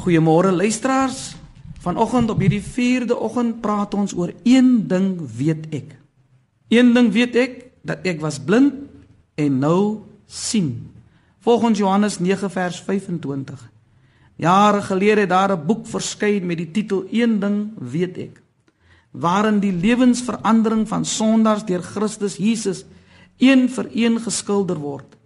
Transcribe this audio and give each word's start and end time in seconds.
Goeiemôre 0.00 0.52
luisteraars. 0.52 1.36
Vanoggend 1.84 2.30
op 2.30 2.38
hierdie 2.40 2.62
4de 2.64 3.16
oggend 3.16 3.60
praat 3.60 3.94
ons 3.94 4.14
oor 4.16 4.32
een 4.48 4.86
ding 4.88 5.18
weet 5.36 5.66
ek. 5.76 5.96
Een 6.72 6.94
ding 6.96 7.10
weet 7.12 7.36
ek 7.36 7.58
dat 7.84 8.06
ek 8.08 8.20
was 8.24 8.38
blind 8.40 8.78
en 9.36 9.58
nou 9.60 10.00
sien. 10.24 10.88
Volgens 11.44 11.78
Johannes 11.78 12.16
9 12.18 12.48
vers 12.50 12.80
25. 12.80 13.60
Jare 14.40 14.80
gelede 14.88 15.20
het 15.20 15.32
daar 15.36 15.52
'n 15.52 15.66
boek 15.66 15.86
verskyn 15.86 16.46
met 16.46 16.56
die 16.56 16.70
titel 16.70 17.04
Een 17.10 17.40
ding 17.40 17.72
weet 17.76 18.16
ek 18.16 18.40
waarin 19.10 19.58
die 19.58 19.72
lewensverandering 19.72 20.88
van 20.88 21.04
sondaars 21.04 21.64
deur 21.64 21.82
Christus 21.82 22.36
Jesus 22.36 22.84
een 23.38 23.68
vir 23.68 23.88
een 23.92 24.20
geskilder 24.20 24.78
word. 24.78 25.16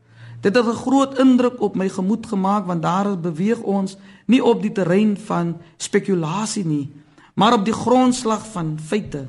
Dit 0.45 0.55
het 0.55 0.67
'n 0.67 0.83
groot 0.85 1.19
indruk 1.19 1.61
op 1.61 1.75
my 1.75 1.89
gemoed 1.89 2.27
gemaak 2.27 2.67
want 2.67 2.83
daar 2.83 3.21
beweeg 3.21 3.61
ons 3.61 3.97
nie 4.27 4.45
op 4.45 4.63
die 4.63 4.73
terrein 4.73 5.17
van 5.17 5.57
spekulasie 5.77 6.65
nie, 6.65 6.93
maar 7.35 7.53
op 7.53 7.65
die 7.65 7.73
grondslag 7.73 8.47
van 8.47 8.79
feite. 8.85 9.27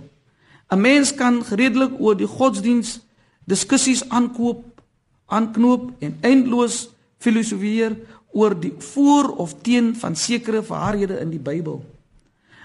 'n 0.69 0.81
Mens 0.81 1.15
kan 1.15 1.43
redelik 1.49 1.91
oor 1.99 2.17
die 2.17 2.27
godsdiens 2.27 2.99
diskussies 3.43 4.09
aankoop, 4.09 4.81
aanknoop 5.25 5.91
en 5.99 6.17
eindeloos 6.21 6.89
filosofeer 7.17 7.97
oor 8.31 8.59
die 8.59 8.73
voor 8.77 9.35
of 9.35 9.55
teen 9.61 9.95
van 9.95 10.15
sekere 10.15 10.61
waarhede 10.61 11.19
in 11.19 11.29
die 11.29 11.39
Bybel. 11.39 11.85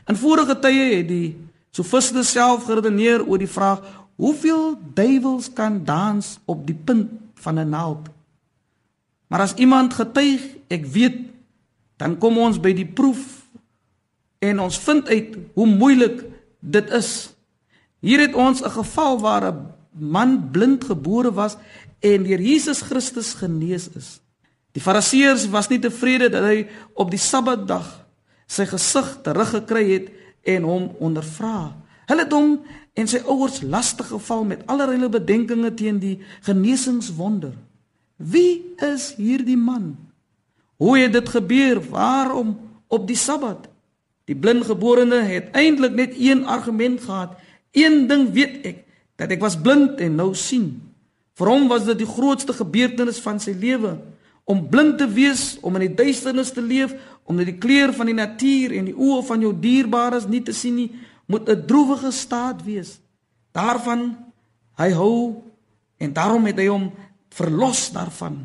In 0.06 0.16
vorige 0.16 0.58
tye 0.58 0.96
het 0.96 1.08
die 1.08 1.36
sofiste 1.70 2.22
self 2.22 2.64
geredeneer 2.64 3.26
oor 3.26 3.38
die 3.38 3.48
vraag: 3.48 3.80
Hoeveel 4.16 4.78
duiwels 4.94 5.52
kan 5.52 5.84
dans 5.84 6.38
op 6.44 6.66
die 6.66 6.80
punt 6.84 7.10
van 7.34 7.58
'n 7.58 7.68
naald? 7.68 8.08
Maar 9.30 9.46
as 9.46 9.54
iemand 9.62 9.94
getuig, 9.94 10.42
ek 10.66 10.86
weet, 10.90 11.20
dan 12.02 12.16
kom 12.18 12.38
ons 12.42 12.58
by 12.58 12.72
die 12.74 12.88
proef 12.88 13.44
en 14.42 14.62
ons 14.64 14.78
vind 14.82 15.06
uit 15.06 15.36
hoe 15.54 15.66
moeilik 15.68 16.24
dit 16.58 16.90
is. 16.96 17.30
Hier 18.02 18.24
het 18.24 18.34
ons 18.34 18.64
'n 18.64 18.74
geval 18.74 19.20
waar 19.20 19.44
'n 19.52 19.70
man 19.92 20.50
blind 20.50 20.84
gebore 20.84 21.32
was 21.32 21.56
en 22.00 22.22
deur 22.22 22.40
Jesus 22.40 22.80
Christus 22.80 23.34
genees 23.34 23.88
is. 23.94 24.20
Die 24.72 24.82
Fariseërs 24.82 25.48
was 25.48 25.68
nie 25.68 25.78
tevrede 25.78 26.28
dat 26.28 26.42
hy 26.42 26.66
op 26.94 27.10
die 27.10 27.18
Sabbatdag 27.18 28.06
sy 28.46 28.66
gesig 28.66 29.18
teruggekry 29.22 29.84
het 29.92 30.10
en 30.42 30.62
hom 30.62 30.90
ondervra. 30.98 31.76
Hulle 32.06 32.22
het 32.22 32.32
hom 32.32 32.60
en 32.94 33.06
sy 33.06 33.20
ouers 33.26 33.60
lastig 33.62 34.06
geval 34.06 34.44
met 34.44 34.66
allerlei 34.66 35.08
bedenkinge 35.08 35.74
teen 35.74 35.98
die 35.98 36.20
genesingswonder. 36.40 37.52
Wie 38.20 38.74
is 38.84 39.14
hierdie 39.16 39.56
man? 39.56 39.96
Hoe 40.76 40.98
het 40.98 41.12
dit 41.16 41.28
gebeur? 41.28 41.80
Waarom 41.88 42.58
op 42.86 43.06
die 43.08 43.16
Sabbat? 43.16 43.68
Die 44.28 44.36
blindgeborene 44.36 45.22
het 45.24 45.48
eintlik 45.56 45.96
net 45.96 46.12
een 46.18 46.44
argument 46.44 47.00
gehad. 47.00 47.32
Een 47.72 48.06
ding 48.06 48.28
weet 48.36 48.60
ek, 48.66 48.84
dat 49.16 49.32
ek 49.32 49.40
was 49.40 49.56
blind 49.56 50.00
en 50.04 50.20
nou 50.20 50.34
sien. 50.36 50.76
Vir 51.40 51.48
hom 51.48 51.68
was 51.72 51.86
dit 51.88 52.02
die 52.02 52.08
grootste 52.08 52.52
gebeurtenis 52.52 53.22
van 53.24 53.40
sy 53.40 53.56
lewe 53.56 53.96
om 54.50 54.64
blind 54.68 54.98
te 54.98 55.06
wees, 55.06 55.60
om 55.62 55.76
in 55.78 55.84
die 55.86 55.94
duisternis 55.94 56.50
te 56.50 56.62
leef, 56.62 56.90
om 57.22 57.38
net 57.38 57.46
die 57.52 57.60
kleur 57.62 57.92
van 57.94 58.08
die 58.10 58.16
natuur 58.16 58.72
en 58.74 58.88
die 58.88 58.96
oë 58.96 59.20
van 59.28 59.44
jou 59.44 59.52
dierbares 59.54 60.26
nie 60.26 60.40
te 60.42 60.54
sien 60.56 60.74
nie, 60.74 60.90
moet 61.30 61.48
'n 61.48 61.66
droewige 61.66 62.10
staat 62.10 62.64
wees. 62.64 62.98
Daarvan 63.54 64.16
hy 64.74 64.90
hou 64.90 65.42
en 65.98 66.12
daarom 66.12 66.46
het 66.46 66.58
hy 66.58 66.66
hom 66.66 66.90
verlos 67.34 67.90
daarvan. 67.94 68.44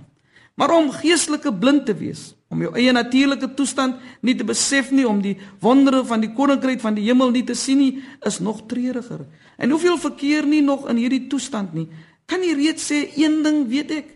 Maar 0.55 0.71
om 0.71 0.91
geestelike 0.91 1.51
blind 1.53 1.85
te 1.85 1.95
wees, 1.97 2.33
om 2.47 2.61
jou 2.63 2.71
eie 2.77 2.91
natuurlike 2.95 3.53
toestand 3.57 3.99
nie 4.23 4.35
te 4.39 4.45
besef 4.47 4.91
nie, 4.95 5.07
om 5.07 5.19
die 5.21 5.35
wondere 5.59 6.03
van 6.07 6.21
die 6.23 6.31
koninkryk 6.33 6.79
van 6.83 6.95
die 6.95 7.03
hemel 7.09 7.33
nie 7.35 7.43
te 7.43 7.55
sien 7.59 7.81
nie, 7.81 8.03
is 8.23 8.39
nog 8.39 8.63
treuriger. 8.69 9.25
En 9.57 9.73
hoeveel 9.73 9.97
verkeer 9.99 10.47
nie 10.47 10.61
nog 10.63 10.87
in 10.89 11.01
hierdie 11.01 11.25
toestand 11.31 11.73
nie. 11.75 11.89
Kan 12.25 12.43
jy 12.43 12.55
reeds 12.55 12.87
sê 12.91 13.01
een 13.17 13.41
ding 13.43 13.65
weet 13.67 13.91
ek, 13.91 14.13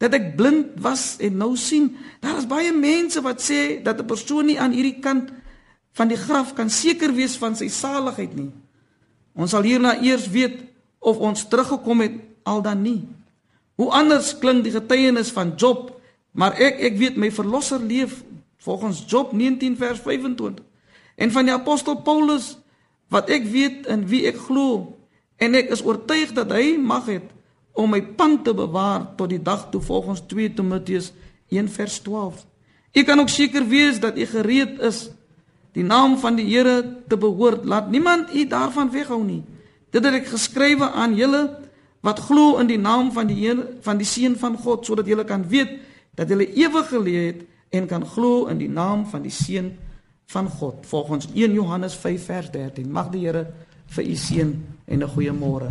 dat 0.00 0.14
ek 0.16 0.34
blind 0.36 0.76
was 0.84 1.16
en 1.24 1.38
nou 1.40 1.54
sien. 1.56 1.90
Daar 2.20 2.40
is 2.40 2.48
baie 2.48 2.72
mense 2.72 3.20
wat 3.24 3.40
sê 3.40 3.82
dat 3.82 4.00
'n 4.00 4.06
persoon 4.06 4.46
nie 4.46 4.60
aan 4.60 4.72
hierdie 4.72 5.00
kant 5.00 5.32
van 5.92 6.08
die 6.08 6.20
graf 6.20 6.54
kan 6.54 6.70
seker 6.70 7.12
wees 7.12 7.36
van 7.36 7.56
sy 7.56 7.68
saligheid 7.68 8.36
nie. 8.36 8.52
Ons 9.34 9.50
sal 9.50 9.62
hierna 9.62 9.96
eers 10.00 10.28
weet 10.28 10.60
of 10.98 11.16
ons 11.16 11.48
teruggekom 11.48 12.00
het 12.00 12.12
al 12.44 12.62
dan 12.62 12.82
nie. 12.82 13.08
Hoe 13.76 13.90
anders 13.92 14.32
klink 14.40 14.64
die 14.64 14.72
getuienis 14.72 15.30
van 15.36 15.52
Job, 15.56 15.92
maar 16.32 16.56
ek 16.60 16.80
ek 16.90 16.96
weet 17.00 17.16
my 17.20 17.30
verlosser 17.32 17.80
leef 17.80 18.22
volgens 18.64 19.04
Job 19.06 19.32
19 19.32 19.76
vers 19.76 20.00
25. 20.00 20.64
En 21.16 21.32
van 21.32 21.48
die 21.48 21.54
apostel 21.54 22.00
Paulus 22.04 22.56
wat 23.12 23.30
ek 23.30 23.46
weet 23.52 23.86
in 23.92 24.06
wie 24.10 24.24
ek 24.28 24.38
glo 24.48 24.96
en 25.36 25.54
ek 25.54 25.70
is 25.76 25.84
oortuig 25.84 26.32
dat 26.36 26.50
hy 26.56 26.74
mag 26.80 27.06
het 27.12 27.28
om 27.76 27.92
my 27.92 28.00
pand 28.16 28.44
te 28.44 28.54
bewaar 28.56 29.04
tot 29.20 29.30
die 29.30 29.42
dag 29.42 29.68
toe 29.70 29.82
volgens 29.84 30.24
2 30.32 30.56
Timoteus 30.56 31.12
1 31.52 31.68
vers 31.68 32.00
12. 32.00 32.42
U 32.96 33.02
kan 33.04 33.20
ook 33.20 33.28
seker 33.28 33.66
wees 33.68 34.00
dat 34.00 34.16
u 34.16 34.24
gereed 34.26 34.80
is 34.80 35.10
die 35.76 35.84
naam 35.84 36.16
van 36.18 36.38
die 36.40 36.46
Here 36.48 37.04
te 37.08 37.16
behoort. 37.20 37.64
Laat 37.68 37.90
niemand 37.92 38.32
u 38.34 38.46
daarvan 38.48 38.90
weghou 38.90 39.20
nie. 39.24 39.42
Dit 39.92 40.04
het 40.04 40.22
ek 40.22 40.32
geskrywe 40.32 40.88
aan 40.88 41.14
julle 41.14 41.65
wat 42.06 42.22
glo 42.22 42.58
in 42.62 42.68
die 42.70 42.78
naam 42.78 43.10
van 43.12 43.26
die 43.26 43.40
Here 43.40 43.66
van 43.82 43.98
die 43.98 44.06
seun 44.06 44.36
van 44.38 44.54
God 44.62 44.86
sodat 44.86 45.08
julle 45.10 45.24
kan 45.26 45.42
weet 45.50 45.74
dat 46.14 46.30
julle 46.30 46.46
ewige 46.54 47.02
lewe 47.02 47.26
het 47.32 47.42
en 47.74 47.90
kan 47.90 48.06
glo 48.06 48.46
in 48.46 48.62
die 48.62 48.70
naam 48.70 49.04
van 49.10 49.26
die 49.26 49.34
seun 49.34 49.72
van 50.30 50.48
God. 50.48 50.86
Volgens 50.86 51.26
1 51.34 51.52
Johannes 51.52 51.94
5 51.94 52.24
vers 52.24 52.50
13 52.54 52.90
mag 52.90 53.10
die 53.10 53.26
Here 53.26 53.46
vir 53.86 54.04
u 54.06 54.14
seën 54.14 54.54
en 54.86 55.02
'n 55.02 55.08
goeie 55.08 55.32
môre 55.32 55.70